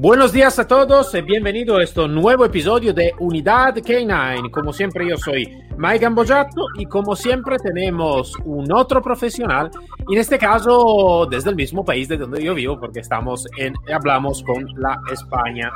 [0.00, 4.50] Buenos días a todos y bienvenido a este nuevo episodio de Unidad K9.
[4.50, 9.70] Como siempre yo soy Mike Gambojato y como siempre tenemos un otro profesional,
[10.10, 14.42] en este caso desde el mismo país de donde yo vivo porque estamos en, hablamos
[14.42, 15.70] con la España.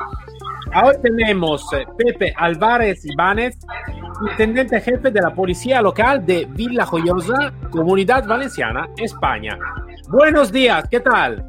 [0.73, 1.67] Ahora tenemos
[1.99, 3.59] Pepe Álvarez Ibáñez,
[4.31, 9.59] intendente jefe de la Policía Local de Villa Joyosa, Comunidad Valenciana, España.
[10.09, 11.45] Buenos días, ¿qué tal?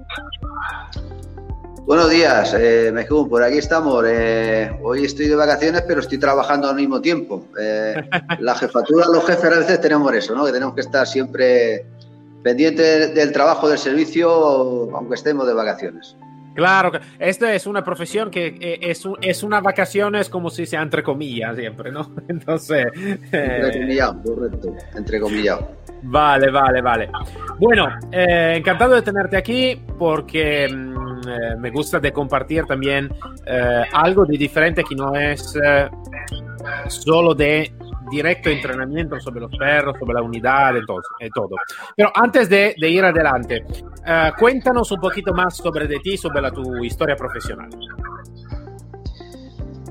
[1.85, 2.91] Buenos días, eh,
[3.30, 4.03] por aquí estamos.
[4.07, 7.46] Eh, hoy estoy de vacaciones, pero estoy trabajando al mismo tiempo.
[7.62, 7.93] Eh,
[8.40, 10.46] la jefatura, los jefes a veces tenemos eso, ¿no?
[10.46, 11.85] Que tenemos que estar siempre
[12.41, 16.18] pendientes del trabajo del servicio, aunque estemos de vacaciones.
[16.55, 21.04] Claro, esta es una profesión que eh, es, es una vacaciones como si sea entre
[21.04, 22.15] comillas siempre, ¿no?
[22.27, 22.87] Entonces...
[23.31, 25.70] Entrecomillado, correcto, entrecomillado.
[26.02, 27.09] Vale, vale, vale.
[27.59, 30.95] Bueno, encantado de tenerte aquí porque mm,
[31.27, 33.13] eh, me gusta de compartir también
[33.46, 35.90] eh, algo de diferente que no es eh,
[36.88, 37.74] solo de
[38.10, 40.86] directo entrenamiento sobre los perros, sobre la unidad y
[41.30, 41.55] todo.
[41.96, 43.66] Pero antes de, ir adelante,
[44.38, 47.70] cuéntanos un poquito más sobre de ti, sobre la, tu historia profesional.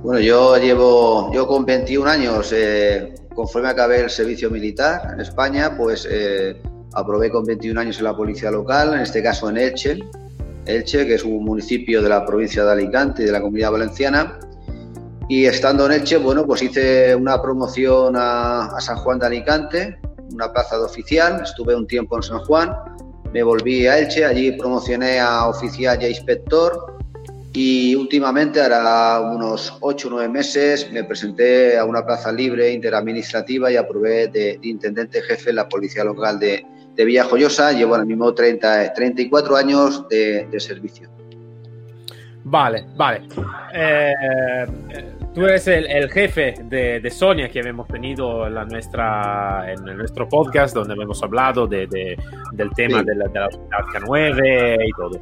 [0.01, 2.55] Bueno, yo llevo, yo con 21 años,
[3.35, 6.09] conforme acabé el servicio militar en España, pues
[6.93, 9.99] aprobé con 21 años en la policía local, en este caso en Elche,
[10.67, 14.39] Elche, que es un municipio de la provincia de Alicante y de la comunidad valenciana.
[15.29, 19.99] Y estando en Elche, bueno, pues hice una promoción a, San Juan de Alicante,
[20.33, 21.41] una plaza de oficial.
[21.43, 22.75] Estuve un tiempo en San Juan,
[23.33, 26.95] me volví a Elche, allí promocioné a oficial y a inspector.
[27.53, 33.71] Y últimamente, ahora unos 8 o 9 meses, me presenté a una plaza libre interadministrativa
[33.71, 38.33] y aprobé de intendente jefe en la policía local de, de Villajoyosa, llevo ahora mismo
[38.33, 41.09] 30, 34 años de, servicio.
[42.45, 43.23] Vale, vale.
[43.73, 44.13] Eh,
[45.35, 50.75] tú eres el, jefe de, Sonia que hemos tenido en, la nuestra, en nuestro podcast
[50.75, 51.87] donde hemos hablado de,
[52.53, 55.21] del tema de, la, de la K9 y todo.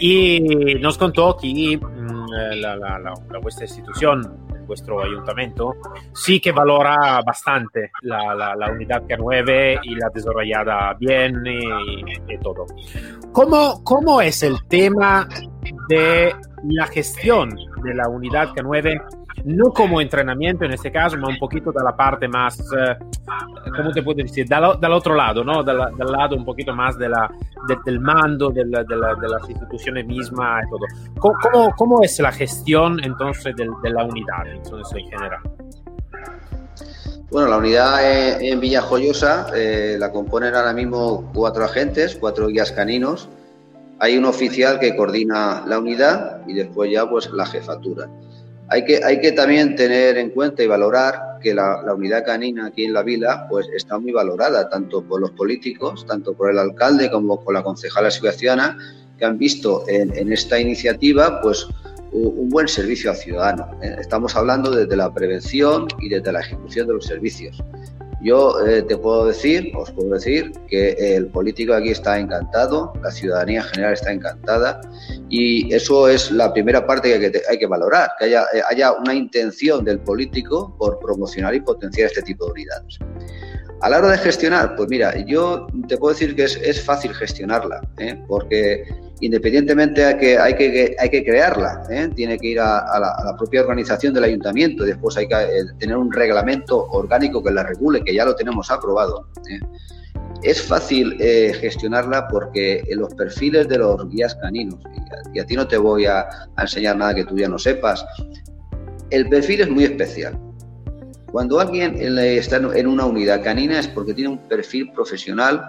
[0.00, 2.26] Y nos contó que mm,
[2.60, 5.74] la, la, vuestra institución vuestro ayuntamiento,
[6.12, 12.66] sí que valora bastante la, la, unidad K9 y la desarrollada bien y, todo.
[13.32, 15.28] ¿Cómo, ¿Cómo es el tema
[15.88, 16.34] de
[16.64, 17.50] la gestión
[17.82, 19.21] de la unidad K9?
[19.44, 22.96] No como entrenamiento en este caso, ma un poquito dalla parte más, eh,
[23.76, 24.46] ¿cómo te puedo decir?
[24.48, 25.62] Dal, dall'altro lado, ¿no?
[25.62, 27.08] Dal, dal, lado un poquito más de
[27.84, 31.32] del mando, de, la, de, la, de, las instituciones mismas y todo.
[31.76, 35.40] ¿Cómo, es la gestión entonces de, la unidad en general?
[37.30, 43.28] Bueno, la unidad en, Villajoyosa eh, la componen ahora mismo cuatro agentes, cuatro guías caninos.
[44.00, 48.08] Hay un oficial que coordina la unidad y después ya pues la jefatura.
[48.72, 53.02] Hay que, también tener en cuenta y valorar que la, unidad canina aquí en la
[53.02, 57.52] vila pues está muy valorada, tanto por los políticos, tanto por el alcalde como por
[57.52, 58.78] la concejala ciudadana,
[59.18, 61.66] que han visto en, esta iniciativa pues
[62.12, 63.68] un buen servicio al ciudadano.
[63.82, 67.62] Eh, estamos hablando desde la prevención y desde la ejecución de los servicios.
[68.22, 73.10] Yo eh, te puedo decir, os puedo decir, que el político aquí está encantado, la
[73.10, 74.80] ciudadanía en general está encantada
[75.28, 79.14] y eso es la primera parte que hay que, valorar, que haya, eh, haya, una
[79.14, 82.98] intención del político por promocionar y potenciar este tipo de unidades.
[83.80, 87.12] A la hora de gestionar, pues mira, yo te puedo decir que es, es fácil
[87.14, 88.22] gestionarla, ¿eh?
[88.28, 88.84] porque
[89.22, 92.10] independientemente hay que, hay que, hay que crearla, ¿eh?
[92.14, 96.12] tiene que ir a, la, propia organización del ayuntamiento, después hay que eh, tener un
[96.12, 99.28] reglamento orgánico que la regule, que ya lo tenemos aprobado.
[99.48, 99.60] ¿eh?
[100.42, 104.80] Es fácil gestionarla porque los perfiles de los guías caninos,
[105.32, 106.26] y a, ti no te voy a,
[106.58, 108.04] enseñar nada que tú ya no sepas,
[109.10, 110.36] el perfil es muy especial.
[111.30, 115.62] Cuando alguien está en una unidad canina es porque tiene un perfil profesional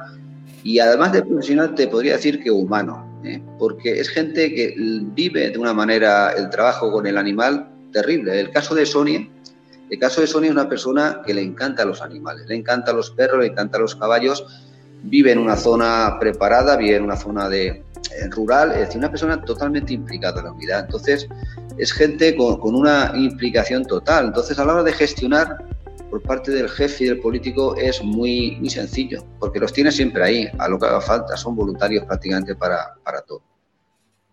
[0.63, 3.12] y además de profesional te podría decir que humano.
[3.23, 3.41] ¿Eh?
[3.57, 8.39] porque es gente que vive de una manera el trabajo con el animal terrible.
[8.39, 9.27] El caso de Sonia,
[9.89, 13.11] el caso de Sonia es una persona que le encanta los animales, le encanta los
[13.11, 14.45] perros, le encanta los caballos,
[15.03, 17.83] vive en una zona preparada, vive en una zona de,
[18.29, 20.79] rural, es decir, una persona totalmente implicada en la unidad.
[20.85, 21.27] Entonces,
[21.77, 24.27] es gente con, con, una implicación total.
[24.27, 25.72] Entonces, a la hora de gestionar
[26.13, 30.23] por parte del jefe y del político es muy, muy sencillo, porque los tiene siempre
[30.23, 33.41] ahí, a lo que haga falta, son voluntarios prácticamente para, para todo.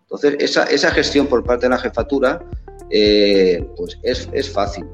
[0.03, 2.45] Entonces, esa, esa gestión por parte de la jefatura,
[2.91, 4.85] eh, pues es, es fácil.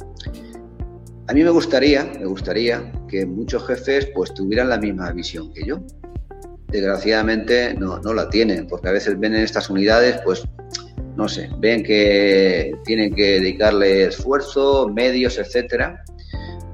[1.28, 5.66] A mí me gustaría, me gustaría que muchos jefes pues tuvieran la misma visión que
[5.66, 5.81] yo.
[6.68, 10.42] Desgraciadamente no, no la tienen, porque a veces ven en estas unidades, pues,
[11.18, 16.06] no sé, ven que tienen que dedicarle esfuerzo, medios, etcétera.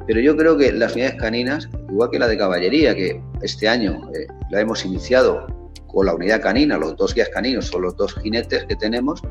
[0.07, 4.09] Pero yo creo que las unidades caninas, igual que la de caballería, que este año
[4.13, 5.47] eh, la hemos iniciado
[5.87, 9.21] con la unidad canina, los dos guías caninos son los dos jinetes que tenemos,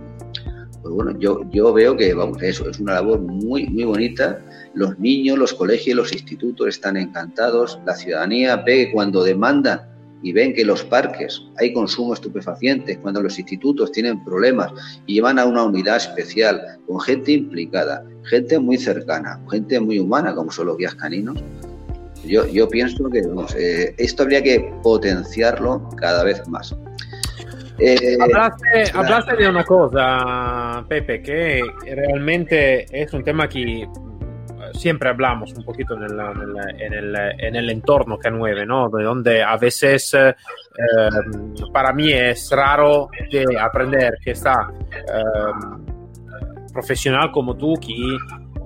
[0.83, 4.41] pues bueno, yo, yo veo que, vamos, eso es una labor muy, muy bonita.
[4.75, 7.79] Los niños, los colegios, los institutos están encantados.
[7.87, 9.92] La ciudadanía ve cuando demandan
[10.23, 14.73] y ven que los parques hay consumo estupefaciente, cuando los institutos tienen problemas
[15.07, 20.35] y llevan a una unidad especial con gente implicada, gente muy cercana, gente muy humana
[20.35, 21.43] como son los guías caninos,
[22.25, 23.23] yo, yo pienso que
[23.57, 26.75] eh, esto habría que potenciarlo cada vez más.
[27.79, 33.89] Eh, hablaste, de una cosa, Pepe, que realmente es un tema que
[34.73, 36.21] siempre hablamos un poquito en el,
[36.79, 38.89] en el, en el entorno K9, ¿no?
[38.89, 40.35] De donde a veces eh,
[41.73, 44.69] para mí es raro de aprender que está
[46.73, 48.17] profesional como tú que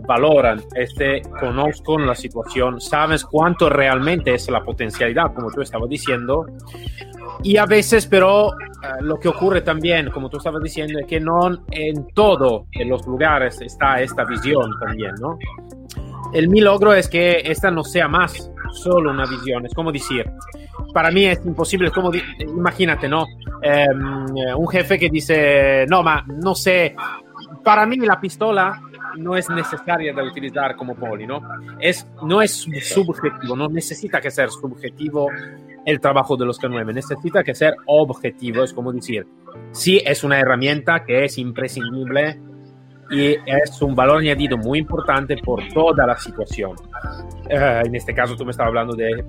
[0.07, 6.47] valoran, este, conozcan la situación, sabes cuánto realmente es la potencialidad, como tú estabas diciendo.
[7.43, 11.21] Y a veces, pero, eh, lo que ocurre también, como tú estabas diciendo, es que
[11.21, 15.39] no en todo en los lugares está esta visión también, ¿no?
[16.37, 20.31] El mi logro es que esta no sea más solo una visión, es como decir,
[20.93, 21.91] para mí es imposible,
[22.41, 23.25] imagínate, ¿no?
[23.63, 26.95] Em, un jefe que dice, no, ma, no sé,
[27.65, 28.83] para mí la pistola
[29.17, 31.41] no es necesaria de utilizar como poli, ¿no?
[31.81, 35.31] Es, no es subjetivo, no necesita que ser subjetivo
[35.87, 39.27] el trabajo de los K9, necesita que ser objetivo, es como decir,
[39.73, 42.39] sí es una herramienta que es imprescindible
[43.11, 46.73] y es un valor añadido muy importante por toda la situación.
[46.73, 49.25] Uh, en este caso tú me estabas hablando de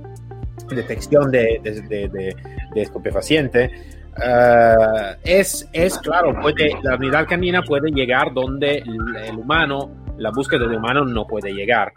[0.69, 2.35] detección de, de, de,
[2.73, 3.71] de, estupefaciente,
[4.17, 10.67] Uh, es, es claro, puede, la unidad canina puede llegar donde el, humano, la búsqueda
[10.67, 11.93] de humano no puede llegar.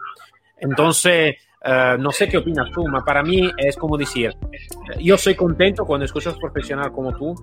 [0.59, 4.35] Entonces, uh, no sé qué opinas tú, pero para mí es como decir,
[4.99, 7.35] yo soy contento cuando escuchas profesional como tú.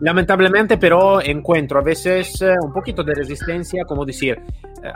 [0.00, 4.40] Lamentablemente, pero encuentro a veces uh, un poquito de resistencia, como decir,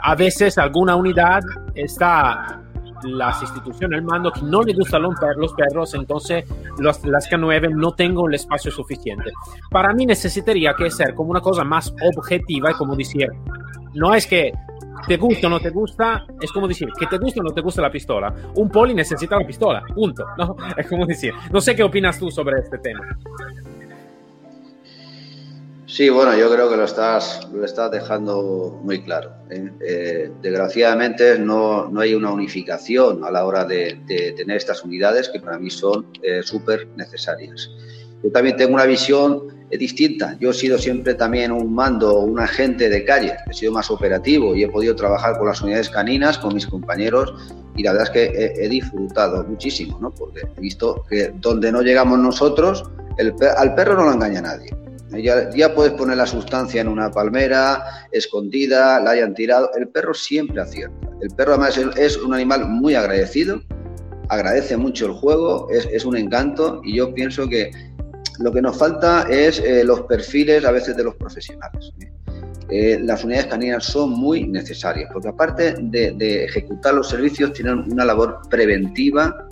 [0.01, 1.41] a veces alguna unidad
[1.73, 2.61] está
[3.03, 6.45] las instituciones, el mando, que no le gustan los perros, entonces
[6.77, 9.31] los, las K9 no tengo el espacio suficiente.
[9.69, 13.29] Para mí necesitaría que ser como una cosa más objetiva y como decir,
[13.93, 14.53] no es que
[15.07, 17.61] te gusta o no te gusta, es como decir, que te gusta o no te
[17.61, 18.33] gusta la pistola.
[18.55, 20.25] Un poli necesita la pistola, punto.
[20.37, 20.55] ¿no?
[20.77, 23.17] Es como decir, no sé qué opinas tú sobre este tema.
[25.85, 29.31] Sí, bueno, yo creo que lo estás, lo estás dejando muy claro.
[29.49, 29.71] ¿eh?
[29.81, 35.39] Eh, desgraciadamente no, no, hay una unificación a la hora de, tener estas unidades que
[35.39, 37.71] para mí son eh, súper necesarias.
[38.21, 40.35] Yo también tengo una visión distinta.
[40.39, 44.55] Yo he sido siempre también un mando, un agente de calle, he sido más operativo
[44.55, 47.33] y he podido trabajar con las unidades caninas, con mis compañeros
[47.75, 50.11] y la verdad es que he, he disfrutado muchísimo, ¿no?
[50.11, 54.69] porque he visto que donde no llegamos nosotros, el, al perro no lo engaña nadie.
[55.11, 59.71] Ya, ya, puedes poner la sustancia en una palmera, escondida, la hayan tirado.
[59.75, 61.09] El perro siempre acierta.
[61.21, 63.61] El perro además es, un animal muy agradecido,
[64.29, 67.71] agradece mucho el juego, es, es, un encanto y yo pienso que
[68.39, 71.91] lo que nos falta es eh, los perfiles a veces de los profesionales.
[72.01, 72.11] ¿eh?
[72.71, 77.91] Eh, las unidades caninas son muy necesarias porque aparte de, de ejecutar los servicios tienen
[77.91, 79.47] una labor preventiva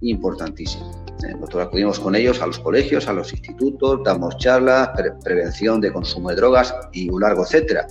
[0.00, 0.90] importantísima.
[1.24, 5.80] Eh, nosotros acudimos con ellos a los colegios, a los institutos, damos charlas, pre prevención
[5.80, 7.86] de consumo de drogas y un largo etcétera.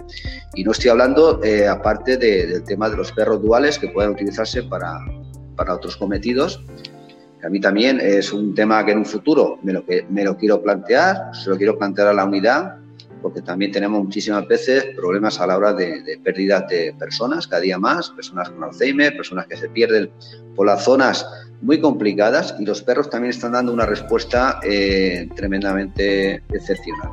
[0.55, 4.11] Y no estoy hablando, eh, aparte de, del tema de los perros duales que pueden
[4.11, 4.99] utilizarse para,
[5.55, 6.63] para otros cometidos,
[7.43, 10.61] a mí también es un tema que en un futuro me lo, me lo quiero
[10.61, 12.75] plantear, se lo quiero plantear a la unidad,
[13.21, 17.61] porque también tenemos muchísimas veces problemas a la hora de, de pérdidas de personas, cada
[17.61, 20.09] día más, personas con Alzheimer, personas que se pierden
[20.55, 21.25] por las zonas
[21.61, 27.09] muy complicadas y los perros también están dando una respuesta eh, tremendamente excepcional.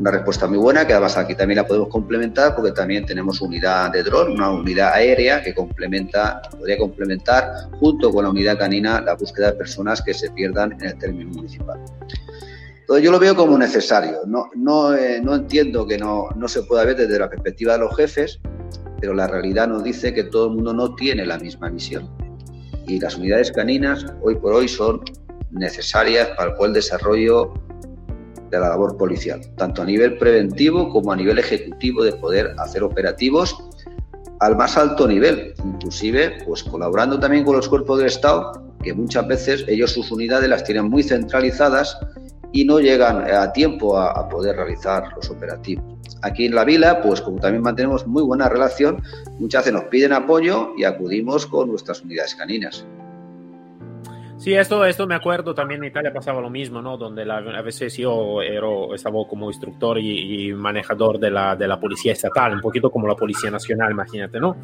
[0.00, 3.92] Una respuesta muy buena que además aquí también la podemos complementar porque también tenemos unidad
[3.92, 9.12] de dron, una unidad aérea que complementa, podría complementar junto con la unidad canina la
[9.12, 11.78] búsqueda de personas que se pierdan en el término municipal.
[12.78, 14.20] Entonces yo lo veo como necesario.
[14.24, 17.80] No, no, eh, no entiendo que no, no se pueda ver desde la perspectiva de
[17.80, 18.40] los jefes,
[19.02, 22.08] pero la realidad nos dice que todo el mundo no tiene la misma misión.
[22.86, 25.02] Y las unidades caninas hoy por hoy son
[25.50, 27.52] necesarias para el buen desarrollo
[28.50, 32.82] de la labor policial, tanto a nivel preventivo como a nivel ejecutivo de poder hacer
[32.82, 33.56] operativos
[34.40, 38.52] al más alto nivel, inclusive pues colaborando también con los cuerpos del Estado,
[38.82, 41.98] que muchas veces ellos sus unidades las tienen muy centralizadas
[42.52, 45.84] y no llegan a tiempo a, poder realizar los operativos.
[46.22, 49.02] Aquí en la vila, pues como también mantenemos muy buena relación,
[49.38, 52.84] muchas veces nos piden apoyo y acudimos con nuestras unidades caninas.
[54.40, 56.96] Sí, esto, esto me acuerdo, también en Italia pasaba lo mismo, ¿no?
[56.96, 62.12] Donde a veces yo era, estaba como instructor y, manejador de la, de la, policía
[62.12, 64.56] estatal, un poquito como la policía nacional, imagínate, ¿no?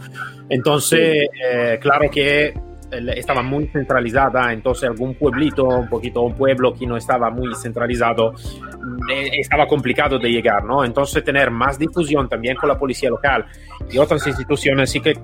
[0.48, 2.54] Entonces, eh, claro que
[2.90, 8.32] estaba muy centralizada, entonces algún pueblito, un poquito un pueblo que no estaba muy centralizado,
[8.32, 10.86] mm, eh, estaba complicado de llegar, ¿no?
[10.86, 13.44] Entonces tener más difusión también con la policía local
[13.90, 15.14] y otras instituciones sí que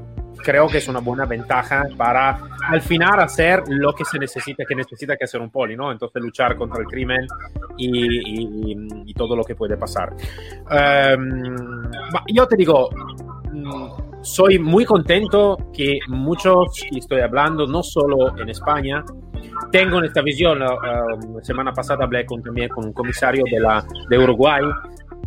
[0.42, 4.74] creo que es una buena ventaja para al final hacer lo que se necesita, que
[4.74, 5.90] necesita que hacer un poli, ¿no?
[5.90, 7.26] Entonces luchar contra el crimen
[7.76, 10.14] y, todo lo que puede pasar.
[10.14, 11.90] Um,
[12.34, 12.88] yo te digo,
[13.52, 19.04] mm, soy muy contento que muchos, y estoy hablando no solo en España,
[19.70, 20.58] tengo esta visión.
[20.58, 21.04] La
[21.42, 24.64] semana pasada hablé con, también con un comisario de, la, de Uruguay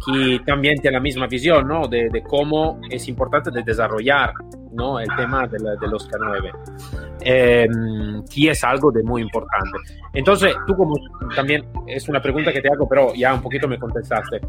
[0.06, 1.88] que también tiene la misma visión, ¿no?
[1.88, 4.34] De, de cómo es importante de desarrollar
[4.76, 5.00] ¿no?
[5.00, 6.52] El tema de, los K9,
[7.22, 7.68] eh,
[8.34, 9.78] que es algo de muy importante.
[10.14, 10.96] Entonces, tú como
[11.36, 14.42] también es una pregunta que te hago, pero ya un poquito me contestaste.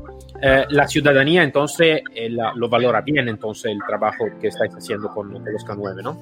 [0.43, 5.33] Eh, la ciudadanía entonces eh, lo valora bien entonces el trabajo que estáis haciendo con,
[5.33, 6.19] los K9, ¿no?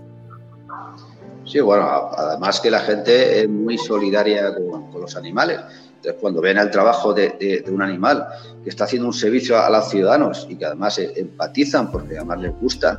[1.45, 5.61] Sí, bueno, además que la gente es muy solidaria con, con los animales.
[5.97, 8.27] Entonces, cuando ven el trabajo de, de, de, un animal
[8.63, 12.61] que está haciendo un servicio a, los ciudadanos y que además empatizan porque además les
[12.61, 12.99] gusta,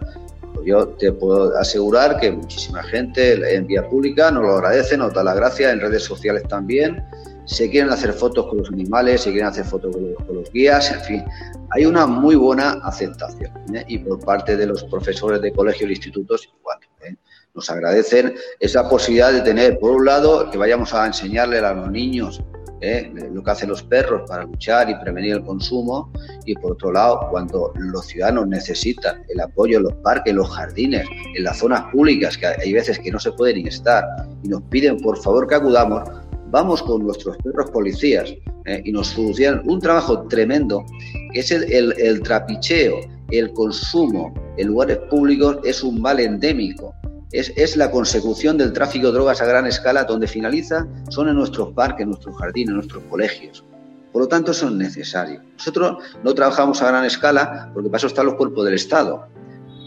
[0.64, 5.24] yo te puedo asegurar que muchísima gente en vía pública nos lo agradece, nos da
[5.24, 7.04] la gracia, en redes sociales también.
[7.46, 11.02] Se quieren hacer fotos con los animales, se quieren hacer fotos con los, guías, en
[11.02, 11.26] fin.
[11.72, 13.52] Hay una muy buena aceptación.
[13.76, 13.84] ¿eh?
[13.88, 16.80] Y por parte de los profesores de colegios e institutos, igual.
[17.04, 17.16] ¿eh?
[17.54, 21.92] Nos agradecen esa posibilidad de tener, por un lado, que vayamos a enseñarle a los
[21.92, 22.42] niños
[22.86, 23.12] ¿eh?
[23.34, 26.12] lo que hacen los perros para luchar y prevenir el consumo,
[26.46, 30.50] y por otro lado, cuando los ciudadanos necesitan el apoyo en los parques, en los
[30.50, 34.04] jardines, en las zonas públicas, que hay veces que no se pueden estar,
[34.44, 36.04] y nos piden por favor que acudamos,
[36.52, 38.34] vamos con nuestros perros policías
[38.66, 38.82] ¿eh?
[38.86, 40.86] y nos solucionan un trabajo tremendo,
[41.34, 43.00] es el, el trapicheo,
[43.32, 46.94] el consumo en lugares públicos es un mal endémico
[47.32, 51.74] es, la consecución del tráfico de drogas a gran escala, donde finaliza son en nuestros
[51.74, 53.64] parques, nuestros jardines, nuestros colegios.
[54.12, 55.44] Por lo tanto, son necesarios.
[55.58, 59.28] Nosotros no trabajamos a gran escala porque para eso están los cuerpos del Estado,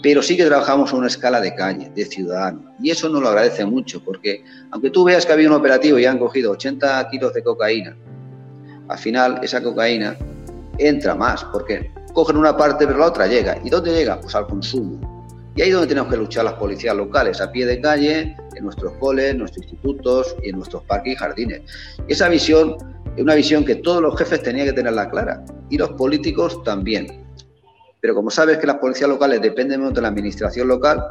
[0.02, 2.74] pero sí que trabajamos a una escala de calle, de ciudadano.
[2.80, 6.04] Y eso nos lo agradece mucho, porque aunque tú veas que había un operativo y
[6.04, 7.96] han cogido 80 kilos de cocaína,
[8.88, 10.16] al final esa cocaína
[10.76, 13.58] entra más, porque cogen una parte pero la otra llega.
[13.64, 14.20] ¿Y dónde llega?
[14.20, 15.17] Pues al consumo.
[15.58, 18.62] Y ahí es donde tenemos que luchar las policías locales, a pie de calle, en
[18.62, 21.62] nuestros coles, en nuestros institutos y en nuestros parques y jardines.
[22.06, 22.76] Y esa visión
[23.16, 27.24] es una visión que todos los jefes tenían que tenerla clara y los políticos también.
[28.00, 31.02] Pero como sabes que las policías locales dependen de la administración local,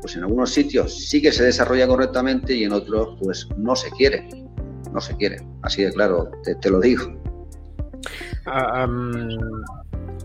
[0.00, 3.90] pues en algunos sitios sí que se desarrolla correctamente y en otros pues no se
[3.90, 4.28] quiere.
[4.92, 5.44] No se quiere.
[5.62, 7.02] Así de claro, te, lo digo.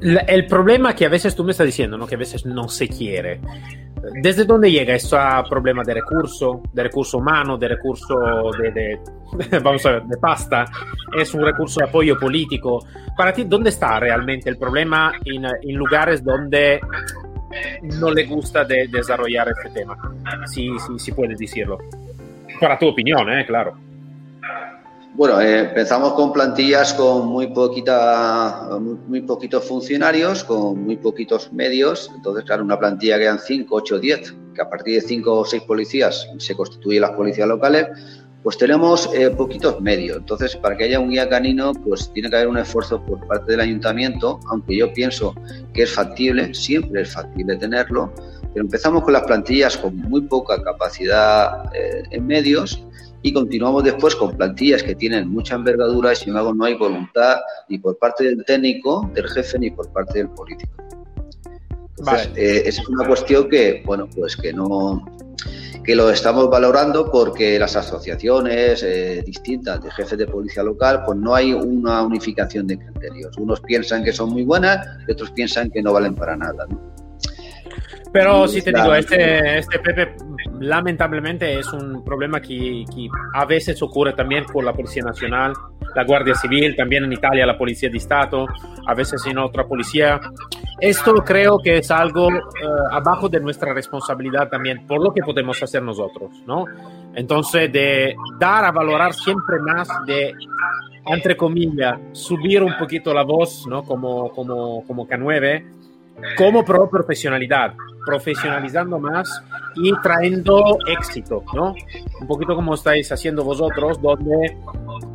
[0.04, 2.08] Ah, el problema que a veces tú me estás diciendo, ¿no?
[2.08, 3.40] que a veces no se quiere.
[4.22, 5.18] ¿Desde dónde llega ese
[5.50, 9.00] problema de recurso, de recurso humano, de recurso de,
[9.64, 10.66] vamos a ver, de pasta?
[11.18, 12.86] ¿Es un recurso de apoyo político?
[13.18, 16.80] Para ti, ¿dónde está realmente el problema en, lugares donde
[18.00, 19.98] no le gusta de desarrollar este tema?
[20.46, 21.80] Si, si, si puedes decirlo.
[22.62, 23.46] Para tu opinión, ¿eh?
[23.46, 23.87] claro.
[25.18, 32.12] Bueno, eh, empezamos con plantillas con muy, poquita, muy, poquitos funcionarios, con muy poquitos medios.
[32.16, 35.44] Entonces, claro, una plantilla que eran 5, 8, 10, que a partir de 5 o
[35.44, 37.88] 6 policías se constituyen las policías locales,
[38.44, 40.18] pues tenemos eh, poquitos medios.
[40.18, 43.54] Entonces, para que haya un guía canino, pues tiene que haber un esfuerzo por parte
[43.54, 45.34] del ayuntamiento, aunque yo pienso
[45.74, 48.14] que es factible, siempre es factible tenerlo,
[48.54, 52.84] pero empezamos con las plantillas con muy poca capacidad eh, en medios
[53.22, 57.38] y continuamos después con plantillas que tienen mucha envergadura y sin embargo no hay voluntad
[57.70, 60.72] ni por parte del técnico, del jefe, ni por parte del político.
[61.98, 65.04] Entonces, eh, es una cuestión que, bueno, pues que no,
[65.84, 71.18] que lo estamos valorando porque las asociaciones eh, distintas de jefes de policía local, pues
[71.18, 73.36] no hay una unificación de criterios.
[73.38, 76.68] Unos piensan que son muy buenas y otros piensan que no valen para nada.
[76.68, 77.07] Pero
[78.48, 80.16] sí te digo, este, este Pepe
[80.60, 85.54] lamentablemente es un problema que, que, a veces ocurre también con la Policía Nacional,
[85.96, 88.48] la Guardia Civil, también en Italia la Policía de Estado,
[88.86, 90.20] a veces en otra policía.
[90.80, 92.42] Esto creo que es algo uh,
[92.92, 96.66] abajo de nuestra responsabilidad también, por lo que podemos hacer nosotros, ¿no?
[97.16, 100.34] Entonces, de dar a valorar siempre más, de,
[101.08, 103.84] entre comillas, subir un poquito la voz, ¿no?
[103.84, 105.78] Como, como, como K9
[106.36, 107.74] como pro profesionalidad,
[108.08, 109.44] profesionalizando más
[109.76, 111.76] y trayendo éxito, ¿no?
[112.22, 114.58] Un poquito como estáis haciendo vosotros, donde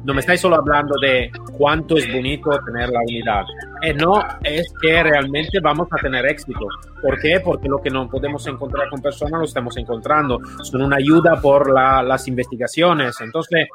[0.04, 3.44] no me estáis solo hablando de cuánto es bonito tener la unidad,
[3.82, 6.66] eh, no, es que realmente vamos a tener éxito.
[7.00, 7.40] ¿Por qué?
[7.42, 11.72] Porque lo que no podemos encontrar con personas lo estamos encontrando, son una ayuda por
[11.72, 13.66] la, las investigaciones, entonces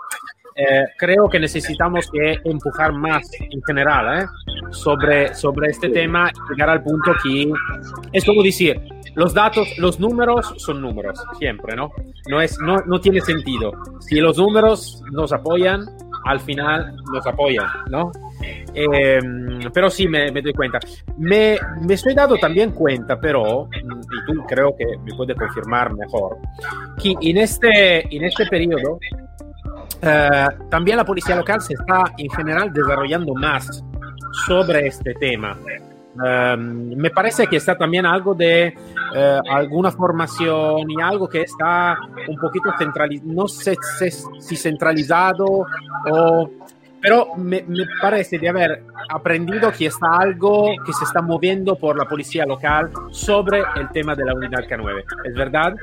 [0.57, 4.25] eh, creo que necesitamos que empujar más en general ¿eh?
[4.71, 7.51] sobre, sobre este tema y llegar al punto que
[8.11, 8.81] es como decir,
[9.13, 11.91] los datos, los números son números, siempre, ¿no?
[12.29, 13.71] No, es, no, no tiene sentido.
[13.99, 15.85] Si los números nos apoyan,
[16.25, 18.11] al final nos apoyan, ¿no?
[18.73, 19.19] Eh,
[19.73, 20.79] pero sí me, me, doy cuenta.
[21.17, 23.81] Me, me estoy dando también cuenta, pero, y
[24.31, 26.37] tú creo que me puedes confirmar mejor,
[27.01, 28.99] que en este, en este periodo
[30.01, 33.83] eh, también la policía local se está en general desarrollando más
[34.45, 35.57] sobre este tema.
[36.15, 38.73] Uh, me parece que está también algo de
[39.15, 41.95] uh, alguna formación y algo que está
[42.27, 43.75] un poquito centralizado, no sé
[44.39, 45.45] si centralizado
[46.11, 46.49] o...
[46.99, 51.95] Pero me, me, parece de haber aprendido que está algo que se está moviendo por
[51.95, 55.03] la policía local sobre el tema de la unidad K9.
[55.23, 55.75] ¿Es verdad?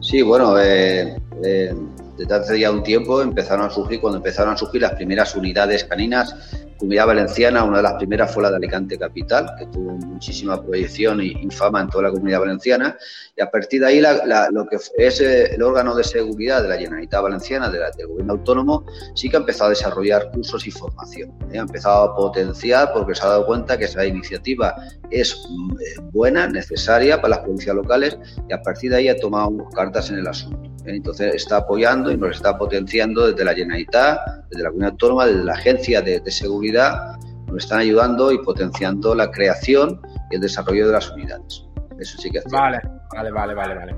[0.00, 1.74] Sí, bueno, eh, eh
[2.16, 5.84] desde hace ya un tiempo empezaron a surgir, cuando empezaron a surgir las primeras unidades
[5.84, 6.34] caninas,
[6.78, 11.22] Comunidad Valenciana, una de las primeras fue la de Alicante Capital, que tuvo muchísima proyección
[11.22, 12.98] y, fama en toda la Comunidad Valenciana,
[13.34, 14.02] y a partir de ahí
[14.50, 18.34] lo que es eh, el órgano de seguridad de la Generalitat Valenciana, de del Gobierno
[18.34, 21.30] Autónomo, sí que ha empezado a desarrollar cursos y formación.
[21.52, 21.58] ¿eh?
[21.58, 24.74] Ha empezado a potenciar porque se ha dado cuenta que esa iniciativa
[25.10, 29.56] es eh, buena, necesaria para las policías locales, y a partir de ahí ha tomado
[29.74, 30.75] cartas en el asunto.
[30.86, 34.20] Entonces está apoyando y nos está potenciando desde la Generalitat,
[34.50, 39.30] desde la Comunidad Autónoma, desde la Agencia de, Seguridad, nos están ayudando y potenciando la
[39.30, 41.64] creación y el desarrollo de las unidades.
[41.98, 42.80] Eso sí que es Vale,
[43.14, 43.94] vale, vale, vale, vale.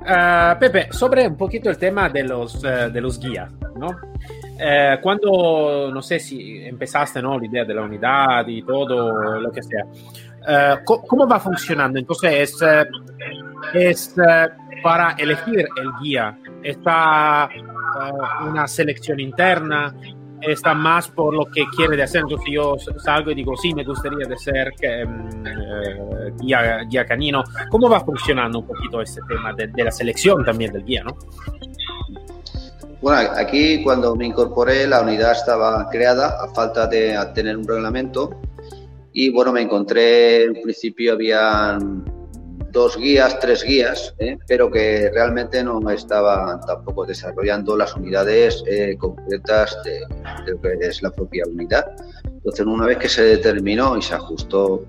[0.00, 3.88] Uh, Pepe, sobre un poquito el tema de los, uh, de los guías, ¿no?
[3.88, 7.38] Uh, cuando, no sé si empezaste, ¿no?
[7.38, 9.84] La idea de la unidad y todo, lo que sea.
[10.84, 11.98] ¿Cómo va funcionando?
[11.98, 12.64] Entonces, es,
[13.74, 14.14] es
[14.82, 16.38] para elegir el guía?
[16.62, 17.48] ¿Está
[18.46, 19.94] una selección interna?
[20.40, 22.20] ¿Está más por lo que quiere de hacer?
[22.20, 24.72] Entonces yo salgo y digo, sí, me gustaría de ser
[25.06, 27.42] um, guía, guía, canino.
[27.70, 31.16] ¿Cómo va funcionando un poquito este tema de, de la selección también del guía, no?
[33.00, 38.40] Bueno, aquí cuando me incorporé la unidad estaba creada a falta de tener un reglamento
[39.12, 42.04] y bueno, me encontré, en principio habían
[42.70, 44.38] dos guías, tres guías, ¿eh?
[44.46, 50.00] pero que realmente no estaban tampoco desarrollando las unidades eh, concretas de,
[50.44, 51.86] de, lo que es la propia unidad.
[52.24, 54.84] Entonces, una vez que se determinó y se ajustó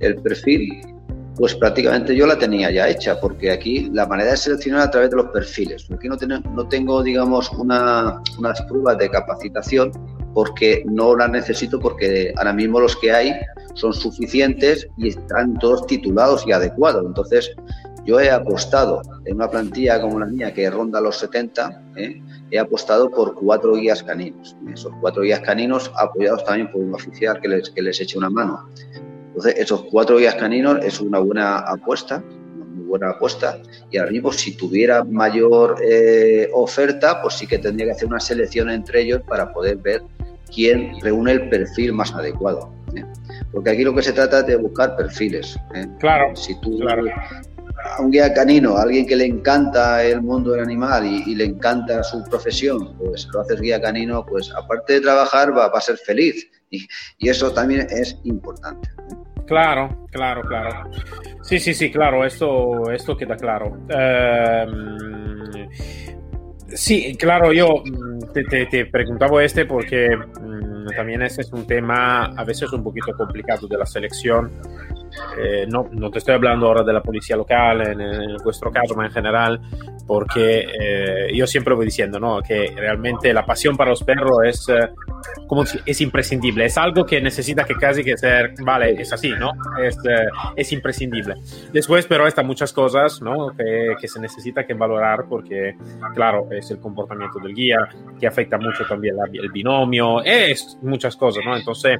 [0.00, 0.94] el perfil,
[1.36, 5.10] pues prácticamente yo la tenía ya hecha, porque aquí la manera de seleccionar a través
[5.10, 5.86] de los perfiles.
[5.90, 9.90] Aquí no, tengo, no tengo digamos, una, unas pruebas de capacitación
[10.34, 13.32] porque no las necesito porque ahora mismo los que hay
[13.74, 17.04] son suficientes y están todos titulados y adecuados.
[17.06, 17.54] Entonces,
[18.04, 22.20] yo he apostado en una plantilla como la mía que ronda los 70, ¿eh?
[22.50, 24.56] he apostado por cuatro guías caninos.
[24.70, 28.28] Esos cuatro guías caninos apoyados también por un oficial que les, que les eche una
[28.28, 28.68] mano.
[29.28, 32.22] Entonces, esos cuatro guías caninos es una buena apuesta,
[32.94, 33.58] buena apuesta.
[33.90, 38.20] Y ahora mismo, si tuviera mayor eh, oferta, pues sí que tendría que hacer una
[38.20, 40.02] selección entre ellos para poder ver
[40.54, 42.72] quién reúne el perfil más adecuado.
[42.96, 43.04] ¿eh?
[43.52, 45.56] Porque aquí lo que se trata es de buscar perfiles.
[45.74, 45.86] ¿eh?
[45.98, 46.36] Claro.
[46.36, 47.02] Si tú claro.
[47.96, 51.34] a un guía canino, a alguien que le encanta el mundo del animal y, y,
[51.34, 55.78] le encanta su profesión, pues lo haces guía canino, pues aparte de trabajar va, va
[55.78, 56.48] a ser feliz.
[56.70, 56.86] Y,
[57.18, 58.88] y, eso también es importante.
[59.10, 59.33] ¿eh?
[59.46, 60.90] Claro, claro, claro.
[61.42, 63.76] Sí, sí, sí, claro, esto, esto queda claro.
[63.88, 65.68] Uh,
[66.68, 67.82] sí, claro, yo
[68.32, 70.08] te, te, te preguntaba este porque
[70.40, 74.50] um, también ese es un tema a veces un poquito complicado de la selección.
[75.38, 78.94] eh, no, no, te estoy hablando ahora de la policía local en, en vuestro caso,
[78.94, 79.60] pero en general,
[80.06, 82.42] porque eh, yo siempre voy diciendo ¿no?
[82.42, 84.90] que realmente la pasión para los perros es, eh,
[85.46, 89.52] como es imprescindible, es algo que necesita que casi que ser, vale, es así, ¿no?
[89.82, 91.34] Es, eh, es imprescindible.
[91.72, 93.48] Después, pero están muchas cosas ¿no?
[93.56, 95.76] que, que, se necesita que valorar porque,
[96.14, 97.88] claro, es el comportamiento del guía,
[98.18, 101.56] que afecta mucho también la, el binomio, es muchas cosas, ¿no?
[101.56, 101.98] Entonces,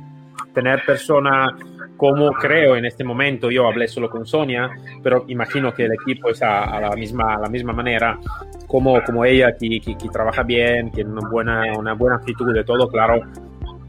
[0.52, 1.54] tener persona
[1.96, 4.70] como creo en este momento, yo hablé solo con Sonia,
[5.02, 8.18] pero imagino que el equipo está a la misma, a la misma manera,
[8.66, 12.64] como, como ella, que, que, que trabaja bien, tiene una buena, una buena actitud de
[12.64, 13.22] todo, claro,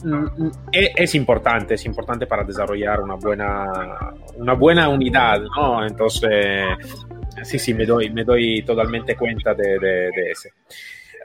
[0.03, 3.65] mm, es, es, importante, es importante para desarrollar una buena,
[4.35, 5.85] una buena unidad, ¿no?
[5.85, 6.63] Entonces,
[7.43, 10.51] sí, sí, me doy, me doy totalmente cuenta de, de, de ese.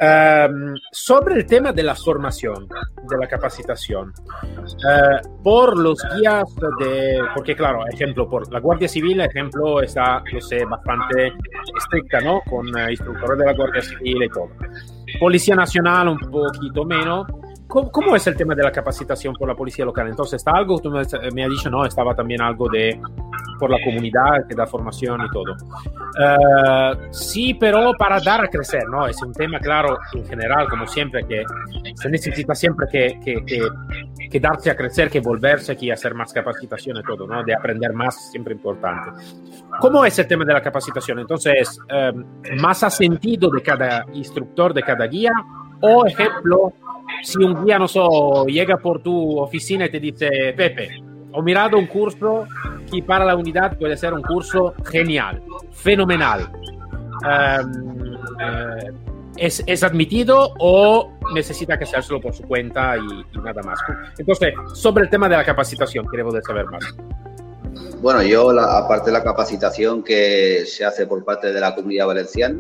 [0.03, 2.67] Um, sobre el tema de la formación,
[3.07, 4.15] de la capacitación,
[4.55, 6.45] uh, por los guías
[6.79, 11.35] de, porque claro, ejemplo, por la Guardia Civil, ejemplo, está, lo sé, bastante
[11.77, 12.41] estricta, ¿no?
[12.49, 14.49] Con uh, instructores de la Guardia Civil y todo.
[15.19, 17.27] Policía Nacional un poquito menos,
[17.71, 20.09] ¿Cómo, ¿Cómo, es el tema de la capacitación por la policía local?
[20.09, 20.81] Entonces, ¿está algo?
[20.81, 21.03] Tú me,
[21.33, 23.01] me has dicho, no, estaba también algo de
[23.61, 25.53] por la comunidad que da formación y todo.
[25.53, 29.07] Uh, sí, pero para dar a crecer, ¿no?
[29.07, 31.45] Es un tema, claro, en general, como siempre, que
[31.95, 33.61] se necesita siempre que, que, que,
[34.29, 37.45] que darse a crecer, que volverse aquí hacer más capacitación y todo, ¿no?
[37.45, 39.23] De aprender más, siempre importante.
[39.79, 41.21] ¿Cómo es el tema de la capacitación?
[41.21, 45.33] Entonces, uh, ¿más a sentido de cada instructor, de cada guía?
[45.83, 46.73] O, ejemplo,
[47.23, 51.79] si un guía, no so, llega por tu oficina y te dice, Pepe, ho mirado
[51.79, 52.47] un curso
[52.91, 55.43] que para la unidad puede ser un curso genial,
[55.73, 56.51] fenomenal.
[57.23, 63.79] Um, uh, ¿es, ¿es, admitido o necesita que hacerlo por su cuenta y, nada más?
[64.19, 66.95] Entonces, sobre el tema de la capacitación, queremos saber más.
[68.01, 72.59] Bueno, yo, aparte de la capacitación que se hace por parte de la comunidad valenciana,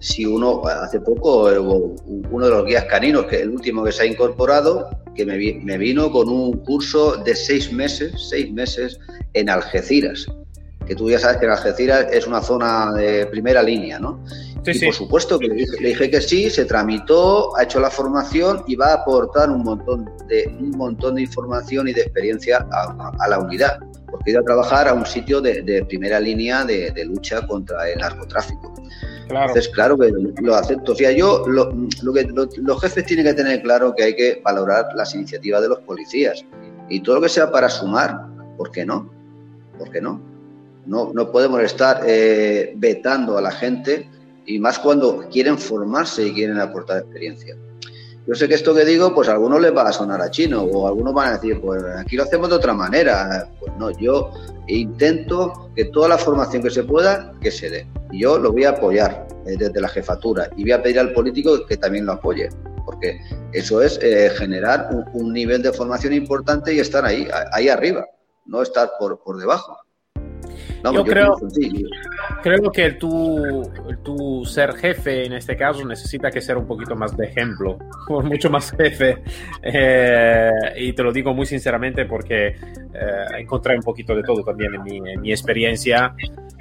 [0.00, 4.06] si uno, hace poco, uno de los guías caninos, que el último que se ha
[4.06, 8.98] incorporado, que me, me vino con un curso de seis meses, seis meses
[9.34, 10.26] en Algeciras,
[10.86, 14.24] que tú ya sabes que Algeciras es una zona de primera línea, ¿no?
[14.64, 14.86] Sí, y sí.
[14.86, 18.64] por supuesto que le dije, le dije, que sí, se tramitó, ha hecho la formación
[18.66, 23.12] y va a aportar un montón de, un montón de información y de experiencia a,
[23.18, 23.78] a la unidad,
[24.10, 27.88] porque iba a trabajar a un sitio de, de primera línea de, de, lucha contra
[27.88, 28.74] el narcotráfico.
[29.28, 29.48] Claro.
[29.48, 30.10] Entonces, claro que
[30.40, 30.92] lo acepto.
[30.92, 31.70] O sea, yo, lo,
[32.02, 35.62] lo que lo, los jefes tienen que tener claro que hay que valorar las iniciativas
[35.62, 36.44] de los policías
[36.88, 39.10] y todo lo que sea para sumar, ¿por qué no?
[39.78, 40.20] ¿Por qué no?
[40.86, 44.08] No, no podemos estar eh, vetando a la gente
[44.46, 47.56] y más cuando quieren formarse y quieren aportar experiencia.
[48.28, 50.60] Yo sé que esto que digo, pues a algunos les va a sonar a chino
[50.60, 53.48] o algunos van a decir, pues aquí lo hacemos de otra manera.
[53.58, 54.30] Pues no, yo
[54.66, 57.86] intento que toda la formación que se pueda, que se dé.
[58.12, 61.14] Y yo lo voy a apoyar eh, desde la jefatura y voy a pedir al
[61.14, 62.50] político que también lo apoye,
[62.84, 63.18] porque
[63.52, 68.04] eso es eh, generar un, un, nivel de formación importante y estar ahí, ahí arriba,
[68.44, 69.74] no estar por, por debajo.
[70.82, 71.36] Vamos, yo, yo creo,
[72.42, 73.70] creo que tu,
[74.04, 78.50] tu ser jefe en este caso necesita que ser un poquito más de ejemplo, mucho
[78.50, 79.22] más jefe.
[79.62, 82.56] Eh, y te lo digo muy sinceramente porque eh,
[83.38, 86.14] encontré un poquito de todo también en mi, en mi experiencia.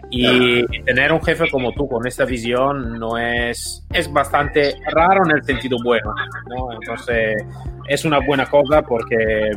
[0.10, 5.36] Y tener un jefe como tú con esta visión no es, es bastante raro en
[5.36, 6.14] el sentido bueno,
[6.48, 6.72] ¿no?
[6.72, 7.44] Entonces
[7.90, 9.52] es una buena cosa porque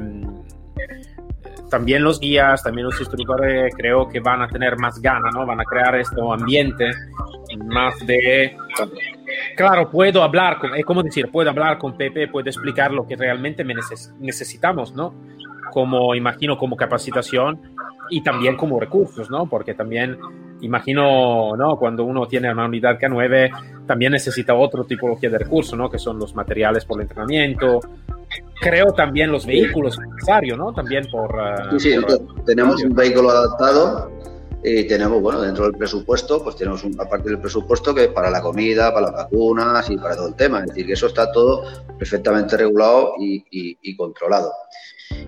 [1.70, 5.46] también los guías, también los instructores creo que van a tener más ganas, ¿no?
[5.46, 6.90] Van a crear este ambiente
[7.66, 8.56] más de...
[9.56, 13.16] Claro, puedo hablar, con, es como decir, puedo hablar con Pepe, puedo explicar lo que
[13.16, 15.14] realmente neces necesitamos, ¿no?
[15.72, 17.60] Como, imagino, como capacitación
[18.10, 19.46] y también como recursos, ¿no?
[19.48, 20.18] Porque también
[20.60, 21.76] imagino, ¿no?
[21.78, 25.90] Cuando uno tiene una unidad K9, también necesita otro tipología de recursos, ¿no?
[25.90, 27.80] Que son los materiales por el entrenamiento,
[28.60, 30.72] creo también los vehículos necesarios, ¿no?
[30.72, 31.34] También por...
[31.34, 34.10] Uh, sí, sí, por, tenemos un vehículo adaptado
[34.62, 38.30] y tenemos, bueno, dentro del presupuesto, pues tenemos una parte del presupuesto que es para
[38.30, 40.60] la comida, para las vacunas y para todo el tema.
[40.60, 41.64] Es decir, que eso está todo
[41.98, 44.52] perfectamente regulado y, y, y controlado.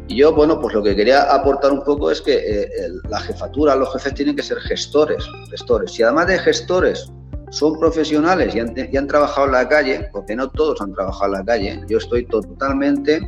[0.09, 2.69] Y yo, bueno, pues lo que quería aportar un poco es que eh,
[3.09, 5.99] la jefatura, los jefes tienen que ser gestores, gestores.
[5.99, 7.11] Y además de gestores,
[7.53, 8.61] son profesionales y
[8.97, 11.81] han, trabajado en la calle, porque no todos han trabajado en la calle.
[11.87, 13.21] Yo estoy totalmente,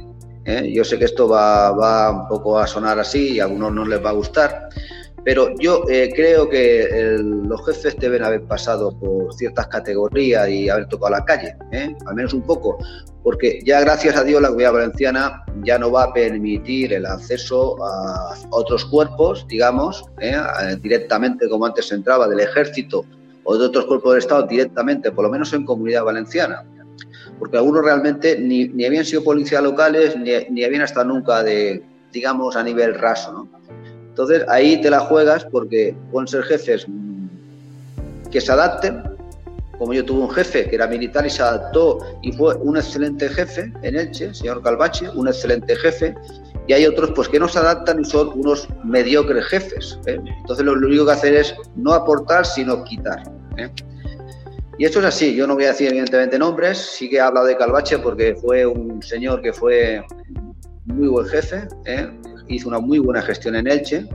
[0.47, 3.73] eh, yo sé que esto va, va, un poco a sonar así y a algunos
[3.73, 4.71] no les va a gustar,
[5.25, 10.87] Pero yo eh, creo que los jefes deben haber pasado por ciertas categorías y haber
[10.87, 11.95] tocado la calle, ¿eh?
[12.07, 12.79] al menos un poco,
[13.23, 17.83] porque ya gracias a Dios la comunidad valenciana ya no va a permitir el acceso
[17.83, 20.37] a otros cuerpos, digamos, ¿eh?
[20.83, 23.07] directamente como antes entraba del ejército
[23.45, 26.65] o de otros cuerpos del Estado directamente, por lo menos en comunidad valenciana
[27.39, 31.83] porque algunos realmente ni, habían sido policías locales ni, ni, habían estado nunca de,
[32.13, 33.49] digamos, a nivel raso, ¿no?
[34.15, 36.87] Entonces ahí te la juegas porque pueden ser jefes
[38.31, 39.03] que se adapten,
[39.77, 43.29] como yo tuve un jefe que era militar y se adaptó y fue un excelente
[43.29, 46.15] jefe en Elche, señor Calvache, un excelente jefe,
[46.69, 49.99] y hay otros pues que no se adaptan y son unos mediocres jefes.
[50.07, 50.21] ¿eh?
[50.43, 53.21] Entonces lo, único que hacer es no aportar, sino quitar.
[53.57, 53.69] ¿eh?
[54.79, 57.47] Y esto es así, yo no voy a decir evidentemente nombres, sí que he hablado
[57.47, 60.05] de Calvache porque fue un señor que fue
[60.85, 62.09] muy buen jefe, ¿eh?
[62.49, 64.07] Hizo una muy buena gestión en Elche,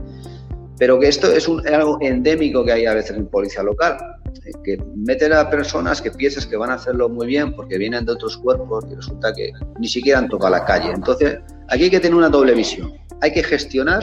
[0.78, 3.98] pero que esto es, algo endémico que hay a veces en policía local,
[4.46, 4.52] ¿eh?
[4.64, 8.12] que meten a personas que piensas que van a hacerlo muy bien porque vienen de
[8.12, 10.90] otros cuerpos y resulta que ni siquiera han tocado la calle.
[10.90, 11.38] Entonces,
[11.68, 12.92] aquí hay que tener una doble visión.
[13.20, 14.02] Hay que gestionar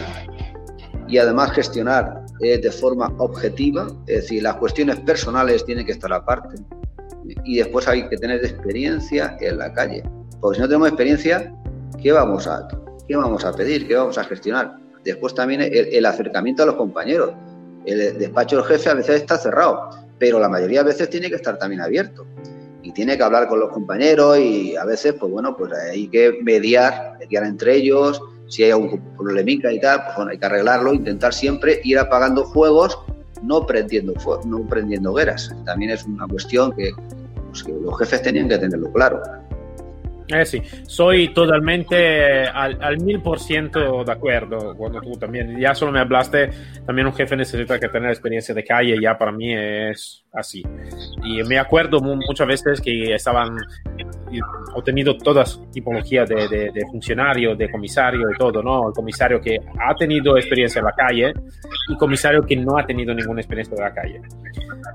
[1.08, 6.14] y además gestionar eh, de forma objetiva, es decir, las cuestiones personales tienen que estar
[6.14, 6.58] aparte
[7.44, 10.04] y después hay que tener experiencia en la calle,
[10.40, 11.54] porque si no tenemos experiencia,
[12.02, 12.68] ¿qué vamos a,
[13.08, 13.88] qué vamos a pedir?
[13.88, 14.78] ¿Qué vamos a gestionar?
[15.04, 17.32] Después también el, acercamiento a los compañeros.
[17.86, 19.90] El despacho del jefe a veces está cerrado,
[20.20, 22.26] pero la mayoría de veces tiene que estar también abierto
[22.84, 26.40] y tiene que hablar con los compañeros y a veces, pues bueno, pues hay que
[26.44, 30.94] mediar, mediar entre ellos, si hay algún problemica y tal, pues bueno, hay que arreglarlo,
[30.94, 32.98] intentar siempre ir apagando fuegos,
[33.44, 34.14] no prendiendo,
[34.46, 35.54] no prendiendo hogueras.
[35.66, 36.92] También es una cuestión que,
[37.50, 39.22] pues, que los jefes tenían que tenerlo claro.
[40.30, 45.94] Eh sí, soy totalmente al, mil por ciento de acuerdo cuando tú también, ya solo
[45.94, 46.50] me hablaste,
[46.86, 50.64] también un jefe necesita que tener experiencia de calle, ya para mí es así.
[51.24, 53.58] Y me acuerdo muchas veces que estaban,
[54.32, 57.68] he tenido todas tipologías de, de, de, funcionario, de
[58.38, 58.90] todo, ¿no?
[58.90, 61.34] El comisario que ha tenido experiencia en la calle
[61.90, 64.22] y comisario que no ha tenido ninguna experiencia en la calle.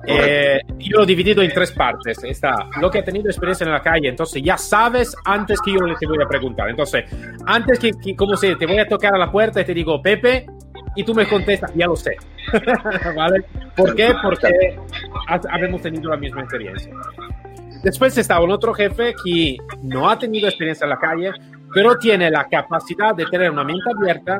[0.07, 2.23] Eh, yo lo he dividido en tres partes.
[2.25, 5.79] Está lo que ha tenido experiencia en la calle, entonces ya sabes antes que yo
[5.99, 6.68] te voy a preguntar.
[6.68, 7.05] Entonces,
[7.47, 10.47] antes que, como se te voy a tocar a la puerta y te digo, Pepe,
[10.95, 12.16] y tú me contestas, ya lo sé.
[13.16, 13.45] ¿Vale?
[13.77, 14.14] ¿Por qué?
[14.23, 14.77] Porque
[15.51, 16.92] habemos tenido la misma experiencia.
[17.83, 21.33] Después estaba un otro jefe que no ha tenido experiencia en la calle,
[21.75, 24.38] pero tiene la capacidad de tener una mente abierta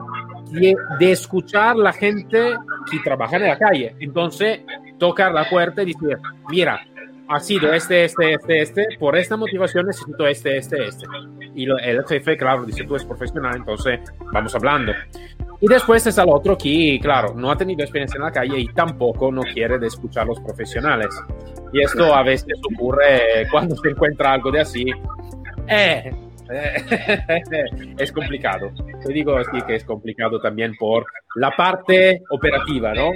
[0.51, 2.57] y de escuchar la gente
[2.91, 3.97] que trabaja en la calle.
[3.99, 4.61] Entonces,
[4.99, 6.19] tocar la puerta y decir,
[6.51, 6.81] mira,
[7.29, 11.07] ha sido este, este, este, este, por esta motivación necesito este, este, este.
[11.55, 14.01] Y el jefe, claro, dice, tú eres profesional, entonces
[14.33, 14.93] vamos hablando.
[15.61, 18.67] Y después está el otro que, claro, no ha tenido experiencia en la calle y
[18.69, 21.09] tampoco no quiere de escuchar a los profesionales.
[21.73, 24.87] Y esto a veces ocurre cuando se encuentra algo de así.
[25.69, 26.13] Eh,
[27.99, 28.71] es complicado.
[29.05, 33.11] Te digo así que es complicado también por la parte operativa, ¿no?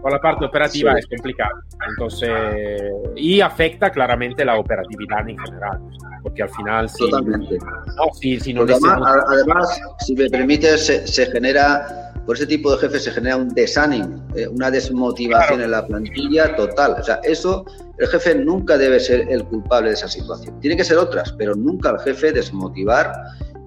[0.00, 1.60] Por la parte operativa es complicado.
[1.88, 5.80] Entonces, y afecta claramente la operatividad en general,
[6.22, 7.08] porque al final sí.
[7.10, 7.58] Totalmente.
[7.96, 12.72] No, sí, sí, no además, además, si me permite, se, se genera por ese tipo
[12.72, 16.96] de jefes se genera un desánimo, eh, una desmotivación en la plantilla total.
[16.98, 17.64] O sea, eso,
[17.98, 20.58] el jefe nunca debe ser el culpable de esa situación.
[20.60, 23.12] Tiene que ser otras, pero nunca el jefe desmotivar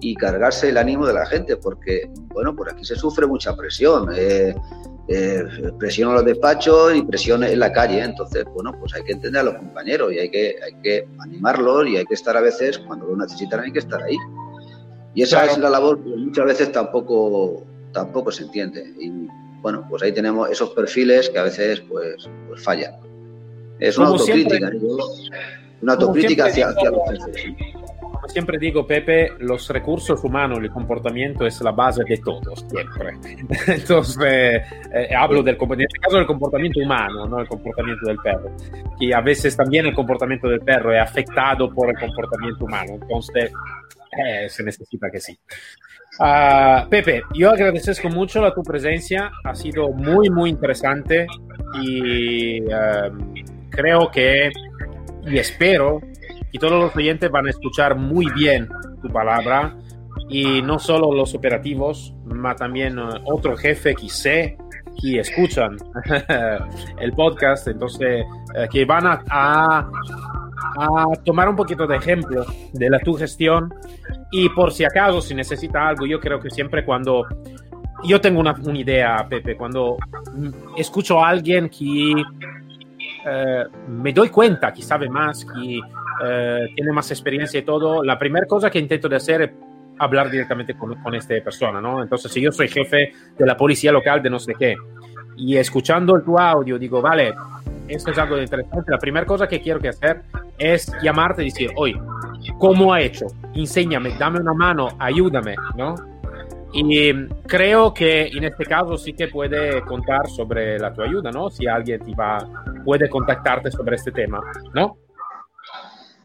[0.00, 4.10] y cargarse el ánimo de la gente, porque, bueno, por aquí se sufre mucha presión.
[4.14, 4.54] Eh,
[5.12, 5.42] eh,
[5.76, 8.00] presión a los despachos y presión en la calle.
[8.00, 11.88] Entonces, bueno, pues hay que entender a los compañeros y hay que, hay que animarlos
[11.88, 14.16] y hay que estar a veces, cuando lo necesitan, hay que estar ahí.
[15.14, 18.92] Y esa es la labor que muchas veces tampoco tampoco se entiende.
[18.98, 19.10] Y
[19.60, 22.94] bueno, pues ahí tenemos esos perfiles que a veces pues, pues fallan.
[23.78, 24.70] Es una autocrítica,
[25.80, 27.44] una autocrítica hacia, hacia, los jefes.
[28.00, 33.18] Como siempre digo, Pepe, los recursos humanos, el comportamiento es la base de todos, siempre.
[33.66, 38.54] Entonces, eh, hablo del en este caso del comportamiento humano, no el comportamiento del perro,
[38.98, 42.98] que a veces también el comportamiento del perro es afectado por el comportamiento humano.
[43.00, 43.50] Entonces,
[44.12, 45.38] eh, se necesita que sí.
[46.18, 51.26] Uh, Pepe, yo agradezco mucho la tu presencia, ha sido muy, muy interesante
[51.80, 53.34] y um,
[53.70, 54.50] creo que
[55.24, 56.00] y espero
[56.52, 58.68] que todos los oyentes van a escuchar muy bien
[59.00, 59.76] tu palabra
[60.28, 64.58] y no solo los operativos, sino también uh, otro jefe que sé
[65.00, 65.76] que escuchan
[67.00, 69.90] el podcast, entonces uh, que van a, a,
[70.76, 73.72] a tomar un poquito de ejemplo de la tu gestión
[74.30, 77.26] y por si acaso, si necesita algo, yo creo que siempre cuando
[78.04, 79.96] yo tengo una, una, idea, Pepe, cuando
[80.76, 82.14] escucho a alguien que
[83.26, 85.80] eh, me doy cuenta que sabe más, que
[86.24, 89.50] eh, tiene más experiencia y todo, la primera cosa que intento de hacer es
[89.98, 92.02] hablar directamente con, con esta persona, ¿no?
[92.02, 94.74] Entonces, si yo soy jefe de la policía local de no sé qué,
[95.36, 97.34] y escuchando tu audio digo, vale,
[97.88, 100.22] esto es algo interesante, la primera cosa que quiero que hacer
[100.58, 102.00] es llamarte y decir, oye,
[102.60, 103.26] ¿cómo ha hecho?
[103.54, 105.96] Enséñame, dame una mano, ayúdame, ¿no?
[106.72, 107.12] Y
[107.48, 111.50] creo que en este caso sí que puede contar sobre la tu ayuda, ¿no?
[111.50, 112.38] Si alguien te va,
[112.84, 114.40] puede contactarte sobre este tema,
[114.72, 114.96] ¿no?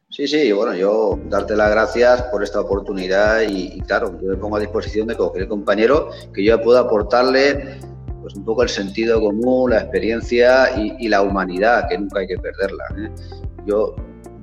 [0.09, 4.57] Sí, sí, bueno, yo darte las gracias por esta oportunidad y, claro, yo me pongo
[4.57, 7.79] a disposición de cualquier compañero que yo pueda aportarle
[8.21, 12.37] pues un poco el sentido común, la experiencia y, la humanidad, que nunca hay que
[12.37, 12.83] perderla.
[12.97, 13.11] ¿eh?
[13.65, 13.95] Yo,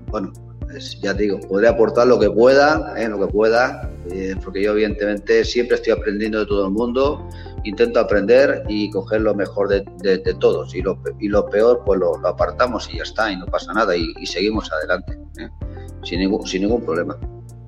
[0.08, 0.32] bueno,
[0.72, 3.08] pues ya te digo, podré aportar lo que pueda, ¿eh?
[3.08, 7.28] lo que pueda, eh, porque yo evidentemente siempre estoy aprendiendo de todo el mundo,
[7.64, 9.82] intento aprender y coger lo mejor de,
[10.40, 13.72] todos y lo, y lo, peor pues lo, apartamos y ya está y no pasa
[13.72, 15.48] nada y, seguimos adelante ¿eh?
[16.02, 17.18] sin, ningún, sin ningún problema.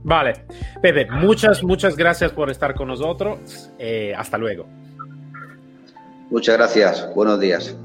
[0.02, 0.46] Vale,
[0.82, 3.70] Pepe, muchas, muchas gracias por estar con nosotros.
[3.78, 4.66] Eh, hasta luego.
[6.30, 7.76] Muchas gracias, buenos días.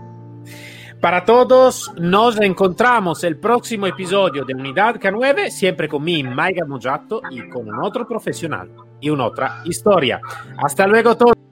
[1.01, 7.21] Para todos, nos encontramos el próximo episodio de Unidad K9, siempre con mi Maiga Mojato
[7.31, 10.19] y con un otro profesional y una otra historia.
[10.57, 11.48] Hasta luego todos.